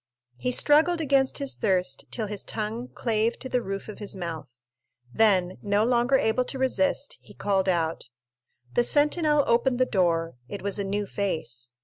[0.37, 4.47] He struggled against his thirst till his tongue clave to the roof of his mouth;
[5.13, 8.09] then, no longer able to resist, he called out.
[8.73, 11.73] The sentinel opened the door; it was a new face.